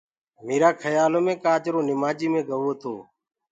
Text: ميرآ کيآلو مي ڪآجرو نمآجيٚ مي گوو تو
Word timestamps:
ميرآ 0.45 0.69
کيآلو 0.81 1.19
مي 1.25 1.33
ڪآجرو 1.43 1.81
نمآجيٚ 1.89 2.31
مي 2.33 2.41
گوو 2.49 2.71
تو 2.81 2.93